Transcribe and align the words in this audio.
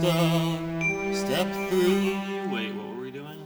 stuff. 0.00 0.58
Step 1.12 1.52
three. 1.68 2.16
Wait, 2.50 2.74
what 2.74 2.88
were 2.88 3.02
we 3.02 3.10
doing? 3.10 3.44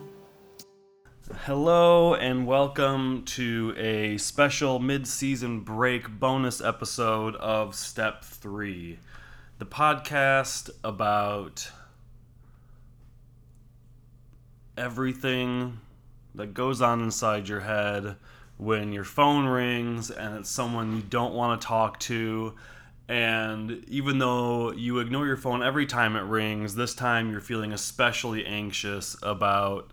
Hello 1.41 2.15
and 2.15 2.47
welcome 2.47 3.25
to 3.25 3.75
a 3.77 4.17
special 4.19 4.79
mid-season 4.79 5.61
break 5.61 6.09
bonus 6.09 6.61
episode 6.61 7.35
of 7.37 7.75
Step 7.75 8.25
3, 8.25 9.01
the 9.59 9.67
podcast 9.67 10.71
about 10.85 11.73
everything 14.77 15.81
that 16.37 16.55
goes 16.55 16.81
on 16.81 17.03
inside 17.03 17.49
your 17.49 17.61
head 17.61 18.15
when 18.59 18.93
your 18.93 19.05
phone 19.05 19.47
rings 19.47 20.09
and 20.09 20.37
it's 20.37 20.51
someone 20.51 20.95
you 20.95 21.03
don't 21.03 21.35
want 21.35 21.61
to 21.61 21.67
talk 21.67 21.99
to 21.99 22.55
and 23.09 23.85
even 23.87 24.19
though 24.19 24.73
you 24.73 24.99
ignore 24.99 25.27
your 25.27 25.37
phone 25.37 25.63
every 25.63 25.87
time 25.87 26.17
it 26.17 26.23
rings, 26.23 26.75
this 26.75 26.95
time 26.95 27.31
you're 27.31 27.41
feeling 27.41 27.73
especially 27.73 28.47
anxious 28.47 29.17
about 29.23 29.91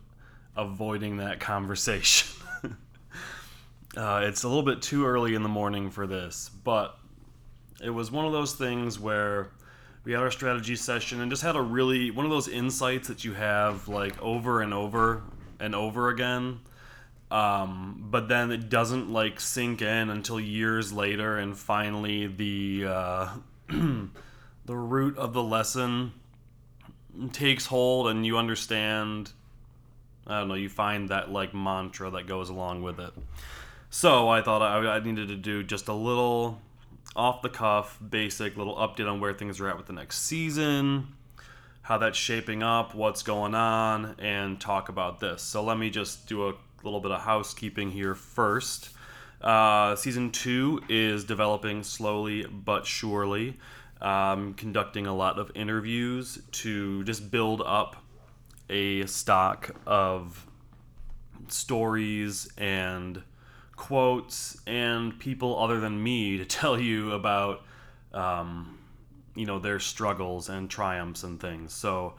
avoiding 0.56 1.18
that 1.18 1.40
conversation. 1.40 2.30
uh, 3.98 4.22
it's 4.24 4.44
a 4.44 4.48
little 4.48 4.64
bit 4.64 4.82
too 4.82 5.06
early 5.06 5.36
in 5.36 5.44
the 5.44 5.50
morning 5.50 5.90
for 5.90 6.08
this, 6.08 6.50
but 6.64 6.98
it 7.84 7.90
was 7.90 8.12
one 8.12 8.26
of 8.26 8.32
those 8.32 8.54
things 8.54 8.98
where 8.98 9.52
we 10.04 10.14
had 10.14 10.22
our 10.22 10.32
strategy 10.32 10.76
session 10.76 11.22
and 11.22 11.30
just 11.30 11.44
had 11.44 11.56
a 11.56 11.62
really 11.62 12.12
one 12.12 12.26
of 12.26 12.32
those 12.32 12.48
insights 12.48 13.08
that 13.08 13.24
you 13.24 13.34
have 13.34 13.88
like 13.88 14.20
over 14.22 14.62
and 14.62 14.74
over 14.74 15.22
and 15.60 15.76
over 15.76 16.10
again. 16.10 16.60
Um, 17.32 18.08
but 18.12 18.28
then 18.28 18.52
it 18.52 18.70
doesn't 18.70 19.12
like 19.12 19.40
sink 19.40 19.82
in 19.82 20.10
until 20.10 20.40
years 20.40 20.92
later, 20.92 21.38
and 21.38 21.58
finally 21.58 22.28
the 22.28 22.86
uh, 22.88 23.30
the 23.70 24.76
root 24.76 25.18
of 25.18 25.34
the 25.34 25.42
lesson 25.42 26.12
takes 27.32 27.66
hold, 27.68 28.10
and 28.10 28.26
you 28.26 28.38
understand 28.38 29.32
I 30.28 30.40
don't 30.40 30.48
know, 30.48 30.54
you 30.54 30.70
find 30.70 31.10
that 31.10 31.32
like 31.32 31.54
mantra 31.54 32.10
that 32.12 32.28
goes 32.28 32.50
along 32.50 32.84
with 32.84 33.00
it. 33.00 33.12
So 33.90 34.30
I 34.30 34.42
thought 34.42 34.62
I, 34.62 34.96
I 34.96 35.00
needed 35.00 35.28
to 35.30 35.36
do 35.36 35.64
just 35.64 35.88
a 35.88 35.94
little 35.94 36.62
off 37.16 37.42
the 37.42 37.50
cuff, 37.50 38.00
basic 38.08 38.56
little 38.56 38.76
update 38.76 39.10
on 39.10 39.20
where 39.20 39.34
things 39.34 39.60
are 39.60 39.68
at 39.68 39.78
with 39.78 39.88
the 39.88 39.94
next 39.94 40.20
season, 40.20 41.08
how 41.82 41.98
that's 41.98 42.18
shaping 42.18 42.64
up, 42.64 42.96
what's 42.96 43.24
going 43.24 43.56
on, 43.56 44.16
and 44.20 44.62
talk 44.62 44.88
about 44.88 45.20
this. 45.20 45.42
So 45.42 45.64
let 45.64 45.78
me 45.78 45.90
just 45.90 46.28
do 46.28 46.48
a 46.48 46.54
little 46.84 47.00
bit 47.00 47.12
of 47.12 47.22
housekeeping 47.22 47.92
here 47.92 48.16
first. 48.16 48.90
Uh, 49.42 49.96
season 49.96 50.32
two 50.32 50.82
is 50.88 51.24
developing 51.24 51.84
slowly 51.84 52.46
but 52.46 52.86
surely. 52.86 53.58
Um, 54.02 54.56
conducting 54.56 55.06
a 55.06 55.16
lot 55.16 55.38
of 55.38 55.52
interviews 55.54 56.40
to 56.54 57.04
just 57.04 57.30
build 57.30 57.62
up 57.64 58.04
a 58.70 59.06
stock 59.06 59.76
of 59.86 60.48
stories 61.50 62.50
and 62.58 63.22
quotes 63.76 64.58
and 64.66 65.20
people 65.20 65.60
other 65.60 65.80
than 65.80 66.02
me 66.02 66.38
to 66.40 66.46
tell 66.46 66.80
you 66.80 67.12
about 67.12 67.64
um, 68.14 68.78
you 69.36 69.46
know 69.46 69.60
their 69.60 69.80
struggles 69.80 70.50
and 70.50 70.70
triumphs 70.70 71.24
and 71.24 71.40
things 71.40 71.74
so 71.74 72.14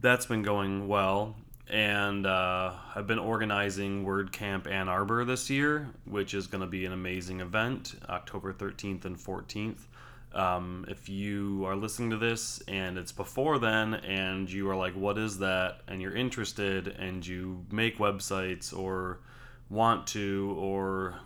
that's 0.00 0.26
been 0.26 0.42
going 0.42 0.86
well 0.86 1.36
and 1.70 2.26
uh, 2.26 2.72
I've 2.94 3.06
been 3.06 3.18
organizing 3.18 4.04
WordCamp 4.04 4.70
Ann 4.70 4.88
Arbor 4.88 5.24
this 5.24 5.50
year, 5.50 5.88
which 6.06 6.32
is 6.32 6.46
going 6.46 6.62
to 6.62 6.66
be 6.66 6.86
an 6.86 6.92
amazing 6.92 7.40
event, 7.40 7.94
October 8.08 8.52
13th 8.52 9.04
and 9.04 9.16
14th. 9.16 9.80
Um, 10.34 10.84
if 10.88 11.08
you 11.08 11.64
are 11.66 11.76
listening 11.76 12.10
to 12.10 12.16
this 12.16 12.62
and 12.68 12.98
it's 12.98 13.12
before 13.12 13.58
then 13.58 13.94
and 13.94 14.50
you 14.50 14.68
are 14.70 14.76
like, 14.76 14.94
what 14.94 15.18
is 15.18 15.38
that? 15.38 15.80
And 15.88 16.00
you're 16.00 16.16
interested 16.16 16.88
and 16.88 17.26
you 17.26 17.64
make 17.70 17.98
websites 17.98 18.76
or 18.76 19.20
want 19.70 20.06
to 20.08 20.54
or 20.58 21.16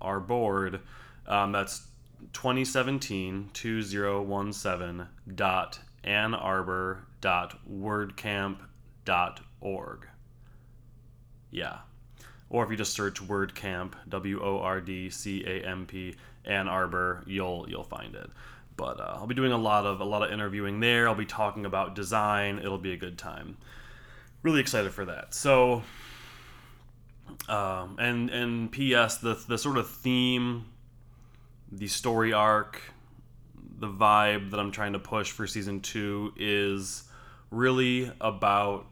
are 0.00 0.20
bored, 0.20 0.80
um, 1.26 1.52
that's 1.52 1.86
2017 2.32 3.50
2017 3.52 5.06
dot 5.34 5.78
Ann 6.04 6.34
Arbor 6.34 7.04
dot 7.20 7.58
WordCamp 7.70 8.56
dot 9.08 9.40
org. 9.62 10.06
Yeah. 11.50 11.78
Or 12.50 12.62
if 12.62 12.70
you 12.70 12.76
just 12.76 12.92
search 12.92 13.26
WordCamp, 13.26 13.94
W 14.06 14.42
O 14.42 14.58
R 14.58 14.82
D 14.82 15.08
C 15.08 15.42
A 15.46 15.66
M 15.66 15.86
P, 15.86 16.14
Ann 16.44 16.68
Arbor, 16.68 17.24
you'll 17.26 17.64
you'll 17.70 17.84
find 17.84 18.14
it. 18.14 18.30
But 18.76 19.00
uh, 19.00 19.14
I'll 19.16 19.26
be 19.26 19.34
doing 19.34 19.52
a 19.52 19.56
lot 19.56 19.86
of 19.86 20.02
a 20.02 20.04
lot 20.04 20.22
of 20.22 20.30
interviewing 20.30 20.80
there. 20.80 21.08
I'll 21.08 21.14
be 21.14 21.24
talking 21.24 21.64
about 21.64 21.94
design. 21.94 22.58
It'll 22.58 22.76
be 22.76 22.92
a 22.92 22.98
good 22.98 23.16
time. 23.16 23.56
Really 24.42 24.60
excited 24.60 24.92
for 24.92 25.06
that. 25.06 25.32
So, 25.32 25.82
um, 27.48 27.96
and 27.98 28.28
and 28.28 28.70
P.S. 28.70 29.16
the 29.16 29.42
the 29.48 29.56
sort 29.56 29.78
of 29.78 29.88
theme, 29.88 30.66
the 31.72 31.88
story 31.88 32.34
arc, 32.34 32.82
the 33.78 33.88
vibe 33.88 34.50
that 34.50 34.60
I'm 34.60 34.70
trying 34.70 34.92
to 34.92 34.98
push 34.98 35.30
for 35.30 35.46
season 35.46 35.80
two 35.80 36.34
is 36.36 37.04
really 37.50 38.12
about 38.20 38.86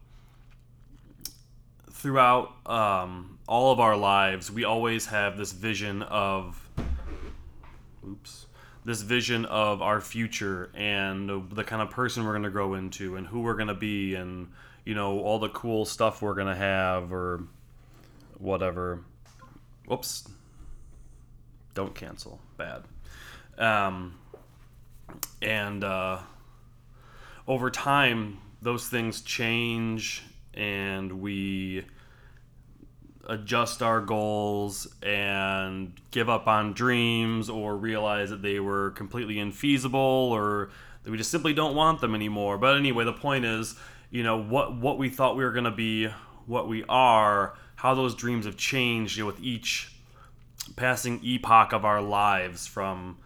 throughout 1.96 2.52
um, 2.66 3.38
all 3.48 3.72
of 3.72 3.80
our 3.80 3.96
lives, 3.96 4.50
we 4.50 4.64
always 4.64 5.06
have 5.06 5.38
this 5.38 5.52
vision 5.52 6.02
of, 6.02 6.68
oops, 8.06 8.46
this 8.84 9.00
vision 9.00 9.46
of 9.46 9.80
our 9.80 10.00
future 10.02 10.70
and 10.74 11.50
the 11.50 11.64
kind 11.64 11.80
of 11.80 11.90
person 11.90 12.24
we're 12.24 12.32
going 12.32 12.42
to 12.42 12.50
grow 12.50 12.74
into 12.74 13.16
and 13.16 13.26
who 13.26 13.40
we're 13.40 13.54
going 13.54 13.68
to 13.68 13.74
be 13.74 14.14
and, 14.14 14.48
you 14.84 14.94
know, 14.94 15.20
all 15.20 15.38
the 15.38 15.48
cool 15.48 15.86
stuff 15.86 16.20
we're 16.20 16.34
going 16.34 16.46
to 16.46 16.54
have 16.54 17.12
or 17.12 17.42
whatever. 18.38 19.00
Whoops. 19.86 20.28
Don't 21.74 21.94
cancel. 21.94 22.40
Bad. 22.58 22.82
Um, 23.56 24.18
and 25.40 25.82
uh, 25.82 26.18
over 27.48 27.70
time, 27.70 28.38
those 28.60 28.86
things 28.86 29.22
change 29.22 30.22
and 30.56 31.20
we 31.20 31.84
adjust 33.28 33.82
our 33.82 34.00
goals 34.00 34.86
and 35.02 35.92
give 36.10 36.28
up 36.28 36.46
on 36.46 36.72
dreams 36.72 37.50
or 37.50 37.76
realize 37.76 38.30
that 38.30 38.42
they 38.42 38.60
were 38.60 38.90
completely 38.92 39.36
infeasible 39.36 39.94
or 39.94 40.70
that 41.02 41.10
we 41.10 41.16
just 41.16 41.30
simply 41.30 41.52
don't 41.52 41.74
want 41.74 42.00
them 42.00 42.14
anymore. 42.14 42.58
But 42.58 42.76
anyway, 42.76 43.04
the 43.04 43.12
point 43.12 43.44
is, 43.44 43.76
you 44.10 44.22
know, 44.22 44.40
what 44.40 44.76
what 44.76 44.98
we 44.98 45.08
thought 45.08 45.36
we 45.36 45.44
were 45.44 45.52
going 45.52 45.64
to 45.64 45.70
be, 45.70 46.06
what 46.46 46.68
we 46.68 46.84
are, 46.88 47.56
how 47.76 47.94
those 47.94 48.14
dreams 48.14 48.46
have 48.46 48.56
changed 48.56 49.16
you 49.16 49.24
know, 49.24 49.26
with 49.26 49.40
each 49.40 49.92
passing 50.74 51.20
epoch 51.22 51.72
of 51.72 51.84
our 51.84 52.02
lives 52.02 52.66
from 52.66 53.18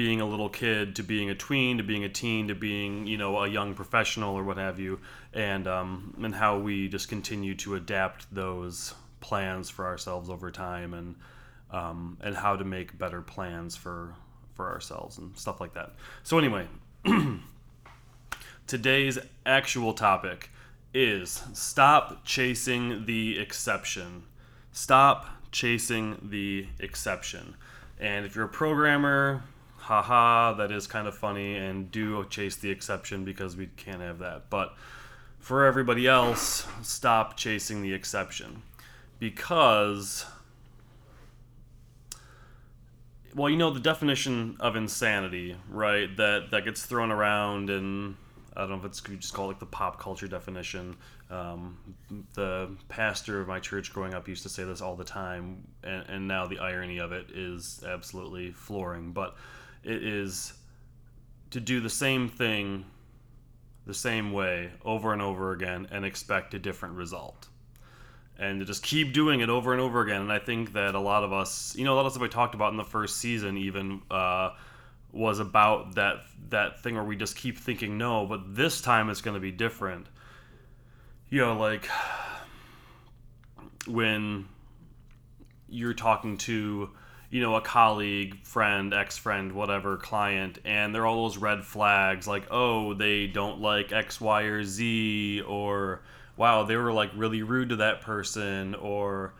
being 0.00 0.22
a 0.22 0.24
little 0.24 0.48
kid 0.48 0.96
to 0.96 1.02
being 1.02 1.28
a 1.28 1.34
tween 1.34 1.76
to 1.76 1.82
being 1.84 2.04
a 2.04 2.08
teen 2.08 2.48
to 2.48 2.54
being 2.54 3.06
you 3.06 3.18
know 3.18 3.36
a 3.44 3.46
young 3.46 3.74
professional 3.74 4.34
or 4.34 4.42
what 4.42 4.56
have 4.56 4.80
you 4.80 4.98
and 5.34 5.68
um, 5.68 6.14
and 6.22 6.34
how 6.34 6.58
we 6.58 6.88
just 6.88 7.10
continue 7.10 7.54
to 7.54 7.74
adapt 7.74 8.34
those 8.34 8.94
plans 9.20 9.68
for 9.68 9.84
ourselves 9.84 10.30
over 10.30 10.50
time 10.50 10.94
and 10.94 11.16
um, 11.70 12.16
and 12.22 12.34
how 12.34 12.56
to 12.56 12.64
make 12.64 12.96
better 12.96 13.20
plans 13.20 13.76
for 13.76 14.14
for 14.54 14.70
ourselves 14.70 15.18
and 15.18 15.36
stuff 15.36 15.60
like 15.60 15.74
that. 15.74 15.92
So 16.22 16.38
anyway 16.38 16.66
today's 18.66 19.18
actual 19.44 19.92
topic 19.92 20.48
is 20.94 21.42
stop 21.52 22.24
chasing 22.24 23.04
the 23.04 23.38
exception. 23.38 24.22
Stop 24.72 25.26
chasing 25.52 26.16
the 26.30 26.68
exception. 26.78 27.54
And 27.98 28.24
if 28.24 28.34
you're 28.34 28.46
a 28.46 28.48
programmer 28.48 29.42
haha, 29.90 30.52
that 30.52 30.70
is 30.70 30.86
kind 30.86 31.08
of 31.08 31.16
funny, 31.16 31.56
and 31.56 31.90
do 31.90 32.24
chase 32.26 32.54
the 32.54 32.70
exception 32.70 33.24
because 33.24 33.56
we 33.56 33.66
can't 33.76 34.00
have 34.00 34.20
that. 34.20 34.48
But 34.48 34.72
for 35.40 35.64
everybody 35.64 36.06
else, 36.06 36.64
stop 36.82 37.36
chasing 37.36 37.82
the 37.82 37.92
exception 37.92 38.62
because. 39.18 40.26
Well, 43.34 43.50
you 43.50 43.56
know 43.56 43.70
the 43.70 43.80
definition 43.80 44.56
of 44.60 44.76
insanity, 44.76 45.56
right? 45.68 46.16
That 46.16 46.52
that 46.52 46.64
gets 46.64 46.86
thrown 46.86 47.10
around, 47.10 47.68
and 47.68 48.14
I 48.56 48.60
don't 48.60 48.70
know 48.70 48.76
if 48.76 48.84
it's 48.84 49.02
you 49.08 49.16
just 49.16 49.34
call 49.34 49.46
it 49.46 49.48
like 49.48 49.58
the 49.58 49.66
pop 49.66 49.98
culture 49.98 50.28
definition. 50.28 50.96
Um, 51.30 51.78
the 52.34 52.76
pastor 52.88 53.40
of 53.40 53.48
my 53.48 53.58
church 53.58 53.92
growing 53.92 54.14
up 54.14 54.28
used 54.28 54.44
to 54.44 54.48
say 54.48 54.62
this 54.62 54.80
all 54.80 54.94
the 54.94 55.04
time, 55.04 55.66
and, 55.82 56.04
and 56.08 56.28
now 56.28 56.46
the 56.46 56.60
irony 56.60 56.98
of 56.98 57.10
it 57.10 57.30
is 57.32 57.82
absolutely 57.86 58.52
flooring. 58.52 59.12
But 59.12 59.36
it 59.84 60.04
is 60.04 60.52
to 61.50 61.60
do 61.60 61.80
the 61.80 61.90
same 61.90 62.28
thing 62.28 62.84
the 63.86 63.94
same 63.94 64.32
way 64.32 64.70
over 64.84 65.12
and 65.12 65.20
over 65.20 65.52
again 65.52 65.88
and 65.90 66.04
expect 66.04 66.54
a 66.54 66.58
different 66.58 66.94
result. 66.94 67.48
And 68.38 68.60
to 68.60 68.66
just 68.66 68.82
keep 68.82 69.12
doing 69.12 69.40
it 69.40 69.50
over 69.50 69.72
and 69.72 69.80
over 69.80 70.00
again. 70.00 70.22
And 70.22 70.32
I 70.32 70.38
think 70.38 70.72
that 70.74 70.94
a 70.94 71.00
lot 71.00 71.24
of 71.24 71.32
us, 71.32 71.74
you 71.76 71.84
know, 71.84 71.94
a 71.94 71.96
lot 71.96 72.06
of 72.06 72.12
stuff 72.12 72.22
I 72.22 72.28
talked 72.28 72.54
about 72.54 72.70
in 72.70 72.76
the 72.76 72.84
first 72.84 73.18
season, 73.18 73.58
even 73.58 74.00
uh, 74.10 74.50
was 75.12 75.40
about 75.40 75.96
that 75.96 76.18
that 76.48 76.82
thing 76.82 76.94
where 76.94 77.04
we 77.04 77.16
just 77.16 77.36
keep 77.36 77.58
thinking 77.58 77.98
no, 77.98 78.26
but 78.26 78.54
this 78.54 78.80
time 78.80 79.10
it's 79.10 79.20
going 79.20 79.34
to 79.34 79.40
be 79.40 79.50
different. 79.50 80.06
You 81.28 81.40
know, 81.40 81.58
like 81.58 81.88
when 83.86 84.46
you're 85.68 85.94
talking 85.94 86.38
to 86.38 86.90
you 87.30 87.40
know 87.40 87.54
a 87.54 87.60
colleague 87.60 88.36
friend 88.42 88.92
ex-friend 88.92 89.52
whatever 89.52 89.96
client 89.96 90.58
and 90.64 90.94
there 90.94 91.02
are 91.02 91.06
all 91.06 91.28
those 91.28 91.38
red 91.38 91.64
flags 91.64 92.26
like 92.26 92.46
oh 92.50 92.92
they 92.94 93.26
don't 93.26 93.60
like 93.60 93.92
x 93.92 94.20
y 94.20 94.42
or 94.42 94.64
z 94.64 95.40
or 95.42 96.00
wow 96.36 96.64
they 96.64 96.76
were 96.76 96.92
like 96.92 97.10
really 97.14 97.42
rude 97.42 97.68
to 97.68 97.76
that 97.76 98.00
person 98.00 98.74
or 98.74 99.32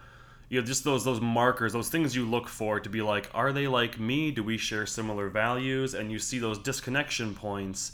you 0.50 0.60
know 0.60 0.66
just 0.66 0.84
those 0.84 1.04
those 1.04 1.20
markers 1.20 1.72
those 1.72 1.88
things 1.88 2.14
you 2.14 2.28
look 2.28 2.46
for 2.46 2.78
to 2.78 2.90
be 2.90 3.00
like 3.00 3.30
are 3.32 3.52
they 3.52 3.66
like 3.66 3.98
me? 3.98 4.30
Do 4.30 4.42
we 4.42 4.58
share 4.58 4.84
similar 4.84 5.30
values? 5.30 5.94
And 5.94 6.12
you 6.12 6.18
see 6.18 6.38
those 6.38 6.58
disconnection 6.58 7.34
points. 7.34 7.92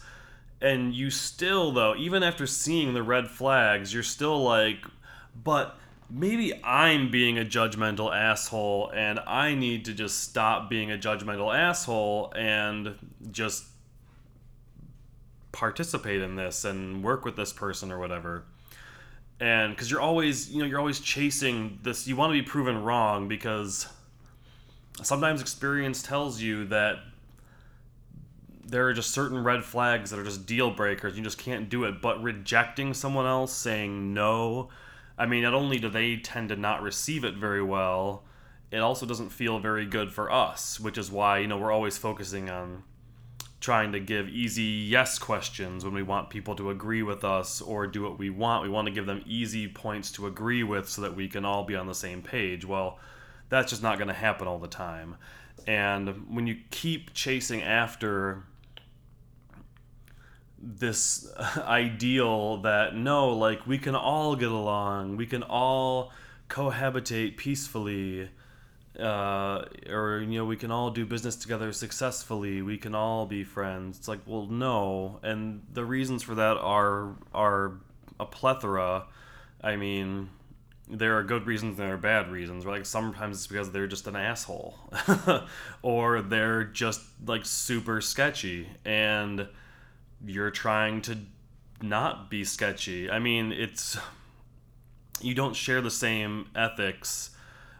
And 0.60 0.94
you 0.94 1.10
still 1.10 1.70
though 1.70 1.94
even 1.96 2.22
after 2.22 2.46
seeing 2.46 2.94
the 2.94 3.02
red 3.02 3.28
flags 3.28 3.94
you're 3.94 4.02
still 4.02 4.42
like 4.42 4.84
but 5.44 5.78
maybe 6.10 6.52
I'm 6.62 7.10
being 7.10 7.38
a 7.38 7.44
judgmental 7.44 8.14
asshole 8.14 8.90
and 8.94 9.18
I 9.26 9.54
need 9.54 9.84
to 9.86 9.92
just 9.92 10.22
stop 10.22 10.70
being 10.70 10.90
a 10.92 10.98
judgmental 10.98 11.56
asshole 11.56 12.32
and 12.36 12.94
just 13.30 13.64
participate 15.52 16.22
in 16.22 16.36
this 16.36 16.64
and 16.64 17.02
work 17.02 17.24
with 17.24 17.36
this 17.36 17.52
person 17.52 17.90
or 17.90 17.98
whatever. 17.98 18.44
And 19.40 19.74
because 19.74 19.90
you're 19.90 20.00
always, 20.00 20.50
you 20.50 20.60
know, 20.60 20.64
you're 20.64 20.78
always 20.78 21.00
chasing 21.00 21.78
this, 21.82 22.06
you 22.06 22.16
want 22.16 22.30
to 22.30 22.40
be 22.40 22.46
proven 22.46 22.82
wrong 22.82 23.28
because 23.28 23.86
sometimes 25.02 25.40
experience 25.40 26.02
tells 26.02 26.40
you 26.40 26.66
that 26.66 26.98
there 28.64 28.86
are 28.88 28.92
just 28.92 29.10
certain 29.10 29.42
red 29.42 29.64
flags 29.64 30.10
that 30.10 30.18
are 30.18 30.24
just 30.24 30.46
deal 30.46 30.70
breakers. 30.70 31.16
You 31.16 31.22
just 31.22 31.38
can't 31.38 31.68
do 31.68 31.84
it. 31.84 32.00
But 32.00 32.22
rejecting 32.22 32.94
someone 32.94 33.26
else, 33.26 33.52
saying 33.52 34.12
no, 34.12 34.70
I 35.18 35.26
mean, 35.26 35.42
not 35.42 35.54
only 35.54 35.78
do 35.78 35.88
they 35.88 36.16
tend 36.16 36.50
to 36.50 36.56
not 36.56 36.82
receive 36.82 37.24
it 37.24 37.34
very 37.34 37.62
well, 37.62 38.24
it 38.70 38.78
also 38.78 39.06
doesn't 39.06 39.30
feel 39.30 39.58
very 39.58 39.86
good 39.86 40.12
for 40.12 40.30
us, 40.30 40.78
which 40.80 40.98
is 40.98 41.10
why, 41.10 41.38
you 41.38 41.46
know, 41.46 41.56
we're 41.56 41.72
always 41.72 41.96
focusing 41.96 42.50
on 42.50 42.82
trying 43.60 43.92
to 43.92 44.00
give 44.00 44.28
easy 44.28 44.62
yes 44.62 45.18
questions 45.18 45.84
when 45.84 45.94
we 45.94 46.02
want 46.02 46.30
people 46.30 46.54
to 46.54 46.70
agree 46.70 47.02
with 47.02 47.24
us 47.24 47.60
or 47.60 47.86
do 47.86 48.02
what 48.02 48.18
we 48.18 48.28
want. 48.30 48.62
We 48.62 48.68
want 48.68 48.86
to 48.86 48.92
give 48.92 49.06
them 49.06 49.22
easy 49.26 49.66
points 49.66 50.12
to 50.12 50.26
agree 50.26 50.62
with 50.62 50.88
so 50.88 51.02
that 51.02 51.16
we 51.16 51.28
can 51.28 51.44
all 51.44 51.64
be 51.64 51.74
on 51.74 51.86
the 51.86 51.94
same 51.94 52.22
page. 52.22 52.64
Well, 52.64 52.98
that's 53.48 53.70
just 53.70 53.82
not 53.82 53.98
going 53.98 54.08
to 54.08 54.14
happen 54.14 54.46
all 54.46 54.58
the 54.58 54.68
time. 54.68 55.16
And 55.66 56.28
when 56.28 56.46
you 56.46 56.58
keep 56.70 57.14
chasing 57.14 57.62
after 57.62 58.44
this 60.66 61.30
ideal 61.58 62.58
that 62.58 62.94
no, 62.94 63.30
like 63.30 63.66
we 63.66 63.78
can 63.78 63.94
all 63.94 64.36
get 64.36 64.50
along, 64.50 65.16
we 65.16 65.26
can 65.26 65.42
all 65.42 66.12
cohabitate 66.48 67.36
peacefully, 67.36 68.28
uh, 68.98 69.64
or 69.88 70.20
you 70.20 70.38
know 70.38 70.44
we 70.44 70.56
can 70.56 70.70
all 70.70 70.90
do 70.90 71.06
business 71.06 71.36
together 71.36 71.72
successfully, 71.72 72.62
we 72.62 72.76
can 72.76 72.94
all 72.94 73.26
be 73.26 73.44
friends. 73.44 73.98
It's 73.98 74.08
like 74.08 74.20
well 74.26 74.46
no, 74.46 75.20
and 75.22 75.62
the 75.72 75.84
reasons 75.84 76.22
for 76.22 76.34
that 76.34 76.56
are 76.56 77.14
are 77.32 77.74
a 78.18 78.26
plethora. 78.26 79.04
I 79.62 79.76
mean, 79.76 80.30
there 80.88 81.16
are 81.16 81.22
good 81.22 81.46
reasons 81.46 81.78
and 81.78 81.88
there 81.88 81.94
are 81.94 81.98
bad 81.98 82.30
reasons. 82.30 82.66
Like 82.66 82.86
sometimes 82.86 83.38
it's 83.38 83.46
because 83.46 83.70
they're 83.70 83.86
just 83.86 84.06
an 84.06 84.16
asshole, 84.16 84.78
or 85.82 86.22
they're 86.22 86.64
just 86.64 87.02
like 87.24 87.44
super 87.44 88.00
sketchy 88.00 88.68
and 88.84 89.48
you're 90.26 90.50
trying 90.50 91.02
to 91.02 91.18
not 91.82 92.30
be 92.30 92.44
sketchy. 92.44 93.10
I 93.10 93.18
mean, 93.18 93.52
it's 93.52 93.98
you 95.20 95.34
don't 95.34 95.54
share 95.54 95.80
the 95.80 95.90
same 95.90 96.48
ethics. 96.54 97.30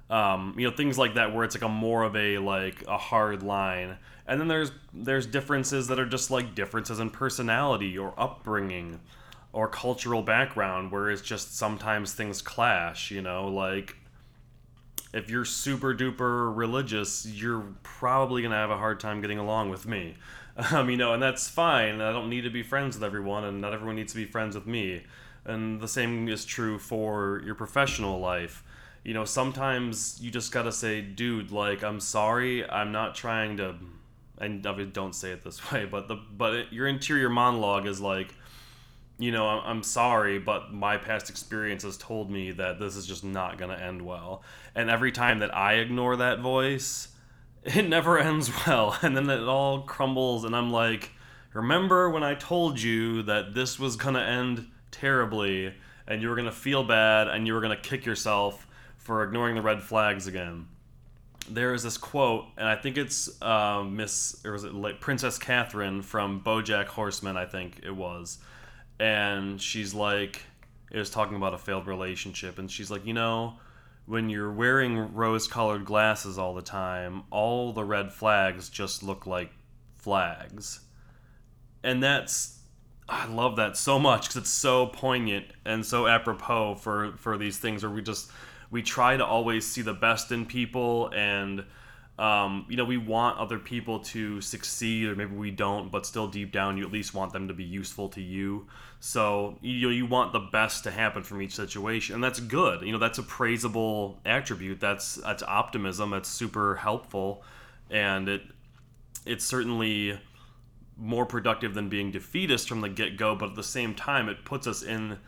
Um, 0.09 0.55
you 0.57 0.69
know, 0.69 0.77
things 0.77 0.97
like 0.97 1.15
that 1.15 1.35
where 1.35 1.45
it's 1.45 1.57
like 1.57 1.65
a 1.65 1.69
more 1.69 2.05
of 2.05 2.15
a 2.17 2.39
like 2.39 2.85
a 2.87 2.99
hard 2.99 3.43
line. 3.43 3.97
And 4.27 4.41
then 4.41 4.49
there's 4.49 4.73
there's 4.93 5.27
differences 5.27 5.89
that 5.89 5.99
are 5.99 6.07
just 6.07 6.31
like 6.31 6.55
differences 6.55 7.01
in 7.01 7.11
personality 7.11 7.97
or 7.99 8.15
upbringing 8.19 9.01
or 9.53 9.69
cultural 9.69 10.23
background 10.23 10.93
where 10.93 11.11
it's 11.11 11.23
just 11.23 11.57
sometimes 11.57 12.13
things 12.13 12.43
clash, 12.43 13.11
you 13.11 13.23
know, 13.23 13.49
like 13.49 13.97
if 15.13 15.31
you're 15.31 15.45
super 15.45 15.95
duper 15.95 16.55
religious, 16.55 17.25
you're 17.27 17.65
probably 17.83 18.43
going 18.43 18.51
to 18.51 18.57
have 18.57 18.71
a 18.71 18.77
hard 18.77 19.01
time 19.01 19.23
getting 19.23 19.39
along 19.39 19.71
with 19.71 19.87
me. 19.87 20.15
Um, 20.73 20.89
you 20.89 20.97
know, 20.97 21.13
and 21.13 21.23
that's 21.23 21.49
fine. 21.49 22.01
I 22.01 22.13
don't 22.13 22.31
need 22.31 22.43
to 22.43 22.51
be 22.51 22.63
friends 22.63 22.97
with 22.97 23.05
everyone, 23.05 23.45
and 23.45 23.61
not 23.61 23.75
everyone 23.75 23.97
needs 23.97 24.13
to 24.13 24.17
be 24.17 24.25
friends 24.25 24.55
with 24.55 24.67
me. 24.67 25.03
And 25.45 25.81
the 25.81 25.89
same 25.89 26.29
is 26.29 26.45
true 26.45 26.79
for 26.79 27.43
your 27.45 27.55
professional 27.55 28.19
life. 28.19 28.65
You 29.05 29.15
know, 29.15 29.25
sometimes 29.25 30.19
you 30.21 30.31
just 30.31 30.53
gotta 30.53 30.73
say, 30.73 31.03
dude, 31.03 31.51
like, 31.53 31.85
I'm 31.85 32.01
sorry. 32.01 32.69
I'm 32.69 32.91
not 32.91 33.15
trying 33.15 33.59
to. 33.59 33.75
And 34.39 34.67
obviously, 34.67 34.93
don't 34.93 35.15
say 35.15 35.31
it 35.33 35.45
this 35.45 35.71
way, 35.73 35.85
but 35.85 36.09
the 36.09 36.17
but 36.17 36.55
it, 36.55 36.73
your 36.73 36.87
interior 36.87 37.29
monologue 37.29 37.87
is 37.87 38.01
like, 38.01 38.35
you 39.19 39.33
know, 39.33 39.47
I'm 39.47 39.83
sorry, 39.83 40.39
but 40.39 40.73
my 40.73 40.97
past 40.97 41.31
experience 41.31 41.83
has 41.85 41.97
told 41.97 42.31
me 42.31 42.51
that 42.53 42.81
this 42.81 42.97
is 42.97 43.07
just 43.07 43.25
not 43.25 43.59
gonna 43.59 43.77
end 43.77 44.03
well. 44.03 44.43
And 44.75 44.91
every 44.91 45.13
time 45.13 45.39
that 45.41 45.55
I 45.55 45.75
ignore 45.75 46.17
that 46.17 46.41
voice, 46.41 47.09
it 47.67 47.89
never 47.89 48.19
ends 48.19 48.51
well 48.67 48.97
and 49.03 49.17
then 49.17 49.29
it 49.29 49.43
all 49.43 49.83
crumbles 49.83 50.45
and 50.45 50.55
i'm 50.55 50.71
like 50.71 51.11
remember 51.53 52.09
when 52.11 52.23
i 52.23 52.35
told 52.35 52.81
you 52.81 53.23
that 53.23 53.55
this 53.55 53.79
was 53.79 53.97
going 53.97 54.15
to 54.15 54.23
end 54.23 54.67
terribly 54.91 55.75
and 56.07 56.23
you 56.23 56.29
were 56.29 56.35
going 56.35 56.47
to 56.47 56.53
feel 56.53 56.85
bad 56.85 57.29
and 57.29 57.47
you 57.47 57.55
were 57.55 57.61
going 57.61 57.77
to 57.77 57.83
kick 57.83 58.07
yourself 58.07 58.67
for 58.97 59.23
ignoring 59.25 59.55
the 59.55 59.63
red 59.63 59.83
flags 59.83 60.27
again? 60.27 60.67
There 61.49 61.75
is 61.75 61.85
this 61.85 61.97
quote 61.97 62.47
and 62.57 62.67
i 62.67 62.75
think 62.75 62.97
it's 62.97 63.41
uh, 63.41 63.85
miss 63.85 64.41
or 64.45 64.53
was 64.53 64.65
it 64.65 64.75
like 64.75 65.01
princess 65.01 65.39
catherine 65.39 66.03
from 66.03 66.41
bojack 66.41 66.87
horseman 66.87 67.37
i 67.37 67.47
think 67.47 67.81
it 67.85 67.95
was. 67.95 68.39
And 68.99 69.61
she's 69.61 69.95
like 69.95 70.43
it 70.91 70.99
was 70.99 71.11
talking 71.11 71.37
about 71.37 71.55
a 71.55 71.59
failed 71.59 71.87
relationship 71.87 72.59
and 72.59 72.69
she's 72.69 72.91
like 72.91 73.07
you 73.07 73.15
know 73.15 73.59
when 74.07 74.31
you're 74.31 74.53
wearing 74.53 75.15
rose 75.15 75.49
colored 75.49 75.85
glasses 75.85 76.39
all 76.39 76.55
the 76.55 76.63
time, 76.63 77.25
all 77.31 77.73
the 77.73 77.85
red 77.85 78.13
flags 78.13 78.69
just 78.69 79.03
look 79.03 79.27
like 79.27 79.51
flags. 79.97 80.81
And 81.83 82.03
that's 82.03 82.61
I 83.09 83.27
love 83.27 83.57
that 83.57 83.77
so 83.77 83.99
much 83.99 84.23
because 84.23 84.37
it's 84.37 84.51
so 84.51 84.87
poignant 84.87 85.47
and 85.65 85.85
so 85.85 86.07
apropos 86.07 86.77
for 86.77 87.13
for 87.17 87.37
these 87.37 87.59
things 87.59 87.83
where 87.83 87.93
we 87.93 88.03
just 88.03 88.31
we 88.71 88.83
try 88.83 89.17
to 89.17 89.25
always 89.25 89.67
see 89.67 89.83
the 89.83 89.95
best 89.95 90.33
in 90.33 90.47
people 90.47 91.11
and 91.15 91.65
um, 92.19 92.65
you 92.69 92.77
know, 92.77 92.85
we 92.85 92.97
want 92.97 93.39
other 93.39 93.59
people 93.59 94.01
to 94.01 94.41
succeed, 94.41 95.09
or 95.09 95.17
maybe 95.17 95.37
we 95.37 95.51
don't, 95.51 95.91
but 95.91 96.07
still 96.07 96.27
deep 96.27 96.51
down, 96.51 96.79
you 96.79 96.85
at 96.85 96.91
least 96.91 97.13
want 97.13 97.33
them 97.33 97.49
to 97.49 97.55
be 97.55 97.65
useful 97.65 98.09
to 98.11 98.23
you. 98.23 98.67
So 99.01 99.59
you 99.61 99.83
know, 99.83 99.93
you 99.93 100.07
want 100.07 100.33
the 100.33 100.41
best 100.41 100.85
to 100.85 100.91
happen 100.91 101.23
from 101.23 101.43
each 101.43 101.55
situation, 101.55 102.15
and 102.15 102.25
that's 102.25 102.41
good. 102.41 102.81
You 102.81 102.93
know, 102.93 102.99
that's 102.99 103.19
a 103.19 103.23
praisable 103.23 104.17
attribute. 104.25 104.81
That's 104.81 105.17
that's 105.17 105.43
optimism. 105.43 106.11
That's 106.11 106.29
super 106.29 106.77
helpful, 106.77 107.45
and 107.91 108.29
it 108.31 108.43
it's 109.27 109.45
certainly 109.45 110.19
more 110.97 111.27
productive 111.27 111.75
than 111.75 111.91
being 111.91 112.11
defeatist 112.11 112.67
from 112.67 112.81
the 112.81 112.89
get 112.89 113.19
go. 113.19 113.35
But 113.35 113.51
at 113.51 113.57
the 113.57 113.63
same 113.63 113.95
time, 113.95 114.31
it 114.31 114.47
puts 114.47 114.67
us 114.67 114.83
in 114.83 115.19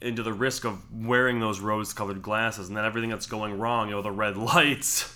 into 0.00 0.22
the 0.22 0.32
risk 0.32 0.64
of 0.64 0.82
wearing 0.92 1.40
those 1.40 1.60
rose-colored 1.60 2.22
glasses, 2.22 2.68
and 2.68 2.76
then 2.76 2.86
everything 2.86 3.10
that's 3.10 3.26
going 3.26 3.58
wrong, 3.58 3.88
you 3.88 3.94
know, 3.94 4.02
the 4.02 4.10
red 4.10 4.36
lights 4.38 5.14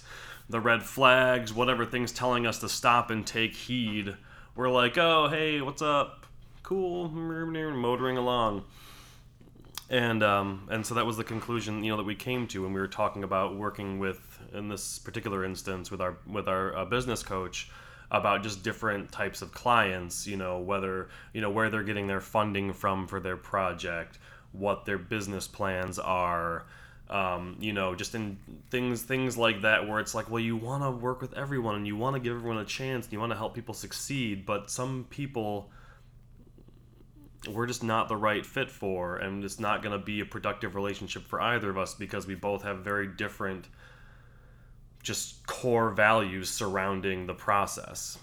the 0.49 0.61
red 0.61 0.83
flags, 0.83 1.53
whatever 1.53 1.85
things 1.85 2.13
telling 2.13 2.47
us 2.47 2.59
to 2.61 2.69
stop 2.69 3.11
and 3.11 3.27
take 3.27 3.55
heed. 3.55 4.17
We're 4.55 4.71
like, 4.71 4.97
oh, 4.99 5.29
hey, 5.29 5.61
what's 5.61 5.83
up? 5.83 6.27
Cool, 6.63 7.09
motoring 7.09 8.17
along. 8.17 8.65
And 9.91 10.23
um, 10.23 10.69
and 10.71 10.85
so 10.85 10.95
that 10.97 11.07
was 11.07 11.17
the 11.17 11.25
conclusion, 11.25 11.83
you 11.83 11.91
know, 11.91 11.97
that 11.97 12.05
we 12.05 12.15
came 12.15 12.47
to 12.49 12.63
when 12.63 12.75
we 12.75 12.81
were 12.81 12.89
talking 12.89 13.25
about 13.25 13.57
working 13.57 13.99
with, 13.99 14.39
in 14.53 14.69
this 14.69 14.99
particular 14.99 15.45
instance, 15.45 15.91
with 15.91 16.01
our 16.01 16.19
with 16.27 16.47
our 16.47 16.77
uh, 16.77 16.85
business 16.85 17.23
coach, 17.23 17.71
about 18.11 18.43
just 18.43 18.63
different 18.63 19.11
types 19.11 19.41
of 19.41 19.53
clients. 19.53 20.27
You 20.27 20.37
know, 20.37 20.59
whether 20.59 21.09
you 21.33 21.41
know 21.41 21.49
where 21.49 21.71
they're 21.71 21.85
getting 21.85 22.07
their 22.07 22.21
funding 22.21 22.75
from 22.75 23.07
for 23.07 23.19
their 23.19 23.39
project, 23.39 24.19
what 24.53 24.85
their 24.85 24.99
business 24.99 25.49
plans 25.49 25.99
are, 25.99 26.67
um, 27.11 27.57
you 27.59 27.73
know, 27.73 27.95
just 27.95 28.15
in 28.15 28.39
things 28.71 29.03
things 29.03 29.37
like 29.37 29.63
that 29.63 29.89
where 29.89 30.01
it's 30.01 30.15
like, 30.15 30.31
well, 30.31 30.41
you 30.41 30.57
want 30.57 30.83
to 30.83 30.91
work 30.91 31.21
with 31.21 31.33
everyone 31.35 31.75
and 31.75 31.87
you 31.87 31.97
want 31.97 32.15
to 32.15 32.21
give 32.21 32.37
everyone 32.37 32.59
a 32.59 32.65
chance 32.65 33.07
and 33.07 33.13
you 33.13 33.21
want 33.21 33.33
to 33.33 33.39
help 33.39 33.55
people 33.55 33.75
succeed, 33.75 34.45
but 34.45 34.71
some 34.71 35.07
people 35.11 35.71
we're 37.49 37.67
just 37.67 37.85
not 37.85 38.09
the 38.09 38.17
right 38.17 38.45
fit 38.45 38.69
for, 38.71 39.17
and 39.17 39.45
it's 39.45 39.61
not 39.61 39.81
going 39.83 39.97
to 39.99 40.05
be 40.05 40.21
a 40.21 40.25
productive 40.27 40.75
relationship 40.75 41.25
for 41.25 41.41
either 41.41 41.71
of 41.71 41.79
us 41.79 41.95
because 41.95 42.27
we 42.27 42.35
both 42.35 42.63
have 42.63 42.79
very 42.79 43.07
different 43.07 43.69
just 45.03 45.47
core 45.47 45.91
values 45.91 46.51
surrounding 46.51 47.27
the 47.27 47.35
process. 47.35 48.19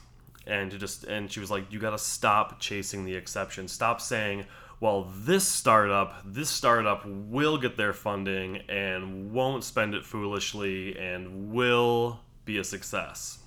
and 0.46 0.70
to 0.72 0.78
just 0.78 1.06
and 1.06 1.32
she 1.32 1.40
was 1.40 1.50
like 1.50 1.72
you 1.72 1.80
got 1.80 1.92
to 1.92 1.98
stop 1.98 2.60
chasing 2.60 3.04
the 3.04 3.16
exception 3.16 3.68
stop 3.68 4.00
saying 4.00 4.46
well 4.80 5.12
this 5.16 5.48
startup 5.48 6.22
this 6.26 6.50
startup 6.50 7.06
will 7.06 7.58
get 7.58 7.78
their 7.78 7.94
funding 7.94 8.58
and 8.70 9.32
won't 9.32 9.64
spend 9.64 9.94
it 9.94 10.06
foolishly 10.06 10.98
and 10.98 11.52
will 11.52 12.20
be 12.46 12.58
a 12.58 12.64
success. 12.64 13.40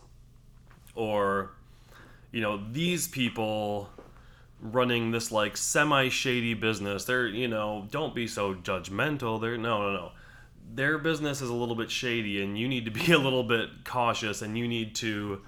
Or 0.94 1.52
you 2.32 2.40
know 2.40 2.62
these 2.72 3.08
people 3.08 3.88
running 4.60 5.12
this 5.12 5.30
like 5.30 5.56
semi 5.56 6.08
shady 6.08 6.52
business 6.52 7.04
they're 7.04 7.28
you 7.28 7.46
know 7.46 7.86
don't 7.90 8.14
be 8.14 8.26
so 8.26 8.54
judgmental. 8.54 9.40
They're 9.40 9.56
no 9.56 9.82
no 9.82 9.92
no. 9.92 10.12
Their 10.74 10.98
business 10.98 11.40
is 11.40 11.48
a 11.48 11.54
little 11.54 11.76
bit 11.76 11.90
shady 11.90 12.42
and 12.42 12.58
you 12.58 12.68
need 12.68 12.84
to 12.84 12.90
be 12.90 13.12
a 13.12 13.18
little 13.18 13.44
bit 13.44 13.84
cautious 13.84 14.42
and 14.42 14.58
you 14.58 14.68
need 14.68 14.94
to 14.96 15.40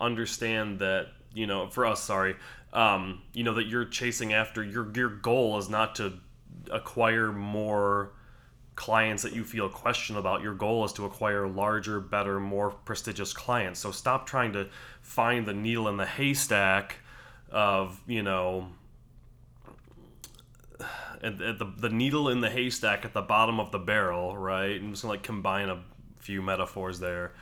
understand 0.00 0.80
that 0.80 1.08
you 1.34 1.46
know 1.46 1.68
for 1.68 1.86
us 1.86 2.02
sorry 2.02 2.36
um, 2.72 3.22
you 3.34 3.44
know 3.44 3.54
that 3.54 3.66
you're 3.66 3.84
chasing 3.84 4.32
after 4.32 4.62
your 4.62 4.90
your 4.94 5.10
goal 5.10 5.58
is 5.58 5.68
not 5.68 5.94
to 5.96 6.14
acquire 6.70 7.32
more 7.32 8.12
clients 8.74 9.22
that 9.22 9.34
you 9.34 9.44
feel 9.44 9.68
question 9.68 10.16
about. 10.16 10.42
Your 10.42 10.54
goal 10.54 10.84
is 10.84 10.92
to 10.94 11.04
acquire 11.04 11.46
larger 11.46 12.00
better 12.00 12.40
more 12.40 12.70
prestigious 12.70 13.32
clients. 13.32 13.80
So 13.80 13.90
stop 13.90 14.26
trying 14.26 14.52
to 14.54 14.68
find 15.02 15.46
the 15.46 15.52
needle 15.52 15.88
in 15.88 15.96
the 15.96 16.06
haystack 16.06 16.96
of 17.50 18.00
you 18.06 18.22
know 18.22 18.68
at, 21.22 21.38
the, 21.38 21.70
the 21.76 21.90
needle 21.90 22.28
in 22.30 22.40
the 22.40 22.50
haystack 22.50 23.04
at 23.04 23.12
the 23.12 23.20
bottom 23.20 23.60
of 23.60 23.70
the 23.70 23.78
barrel 23.78 24.36
right? 24.36 24.80
I'm 24.80 24.90
just 24.90 25.02
gonna 25.02 25.12
like 25.12 25.22
combine 25.22 25.68
a 25.68 25.82
few 26.18 26.40
metaphors 26.40 26.98
there. 26.98 27.32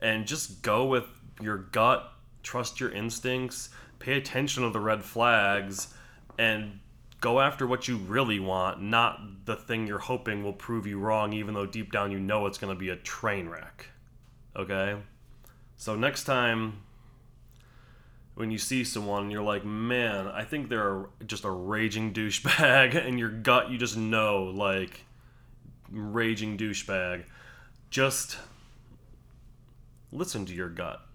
And 0.00 0.26
just 0.26 0.62
go 0.62 0.86
with 0.86 1.04
your 1.40 1.56
gut 1.56 2.12
trust 2.46 2.80
your 2.80 2.90
instincts 2.90 3.68
pay 3.98 4.16
attention 4.16 4.62
to 4.62 4.70
the 4.70 4.80
red 4.80 5.02
flags 5.02 5.94
and 6.38 6.78
go 7.20 7.40
after 7.40 7.66
what 7.66 7.88
you 7.88 7.96
really 7.96 8.38
want 8.38 8.80
not 8.80 9.20
the 9.46 9.56
thing 9.56 9.86
you're 9.86 9.98
hoping 9.98 10.42
will 10.42 10.52
prove 10.52 10.86
you 10.86 10.98
wrong 10.98 11.32
even 11.32 11.54
though 11.54 11.66
deep 11.66 11.90
down 11.90 12.10
you 12.10 12.20
know 12.20 12.46
it's 12.46 12.58
going 12.58 12.72
to 12.72 12.78
be 12.78 12.88
a 12.90 12.96
train 12.96 13.48
wreck 13.48 13.86
okay? 14.54 14.96
So 15.76 15.94
next 15.94 16.24
time 16.24 16.82
when 18.34 18.50
you 18.50 18.58
see 18.58 18.84
someone 18.84 19.24
and 19.24 19.32
you're 19.32 19.42
like 19.42 19.64
man 19.64 20.26
i 20.28 20.44
think 20.44 20.68
they're 20.68 21.06
just 21.26 21.44
a 21.44 21.50
raging 21.50 22.12
douchebag 22.12 22.94
and 23.06 23.18
your 23.18 23.30
gut 23.30 23.70
you 23.70 23.78
just 23.78 23.96
know 23.96 24.44
like 24.44 25.06
raging 25.90 26.56
douchebag. 26.56 27.24
Just 27.90 28.38
listen 30.12 30.46
to 30.46 30.54
your 30.54 30.68
gut 30.68 31.05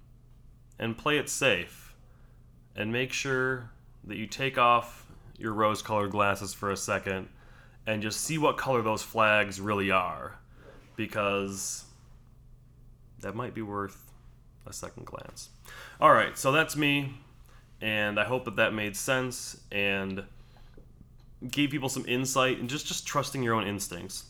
and 0.82 0.98
play 0.98 1.18
it 1.18 1.30
safe 1.30 1.94
and 2.76 2.92
make 2.92 3.14
sure 3.14 3.70
that 4.04 4.18
you 4.18 4.26
take 4.26 4.58
off 4.58 5.06
your 5.38 5.54
rose 5.54 5.82
colored 5.82 6.12
glasses 6.12 6.54
for 6.54 6.72
a 6.72 6.78
second 6.78 7.30
and 7.86 8.02
just 8.02 8.20
see 8.20 8.38
what 8.38 8.58
color 8.58 8.82
those 8.82 9.04
flags 9.04 9.62
really 9.62 9.92
are 9.92 10.40
because 10.96 11.86
that 13.22 13.36
might 13.36 13.54
be 13.54 13.62
worth 13.62 14.12
a 14.66 14.74
second 14.74 15.06
glance. 15.06 15.50
All 16.00 16.12
right, 16.12 16.38
so 16.38 16.52
that's 16.52 16.76
me, 16.76 17.14
and 17.80 18.20
I 18.20 18.24
hope 18.24 18.46
that 18.46 18.56
that 18.56 18.74
made 18.74 18.96
sense 18.96 19.62
and 19.72 20.24
gave 21.50 21.70
people 21.70 21.90
some 21.90 22.06
insight 22.08 22.60
and 22.60 22.70
just 22.70 22.88
just 22.88 23.06
trusting 23.06 23.42
your 23.42 23.54
own 23.56 23.68
instincts. 23.68 24.26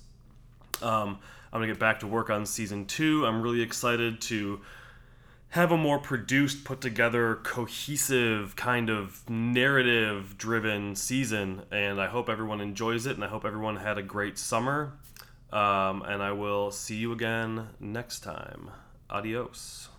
Um, 0.81 1.20
I'm 1.51 1.60
gonna 1.60 1.67
get 1.67 1.79
back 1.79 2.00
to 2.01 2.08
work 2.08 2.29
on 2.29 2.46
season 2.46 2.86
two. 2.86 3.25
I'm 3.25 3.41
really 3.41 3.62
excited 3.62 4.22
to 4.22 4.62
have 5.51 5.72
a 5.72 5.77
more 5.77 6.00
produced, 6.00 6.63
put 6.63 6.79
together, 6.79 7.36
cohesive, 7.43 8.55
kind 8.55 8.89
of 8.89 9.29
narrative 9.29 10.38
driven 10.38 10.96
season. 10.96 11.63
And 11.72 12.01
I 12.01 12.08
hope 12.08 12.29
everyone 12.29 12.62
enjoys 12.62 13.05
it, 13.05 13.15
and 13.15 13.24
I 13.24 13.27
hope 13.27 13.46
everyone 13.46 13.75
had 13.75 13.98
a 13.98 14.01
great 14.01 14.38
summer. 14.38 14.93
Um, 15.51 16.03
and 16.03 16.24
I 16.24 16.31
will 16.31 16.72
see 16.72 16.96
you 16.96 17.12
again 17.12 17.67
next 17.81 18.22
time. 18.22 18.72
Adios. 19.10 19.89